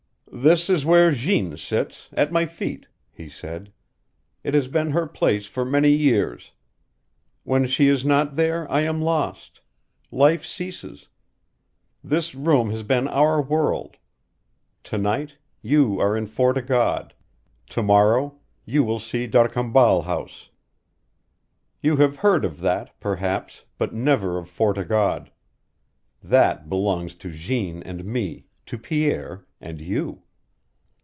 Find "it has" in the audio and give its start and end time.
4.45-4.69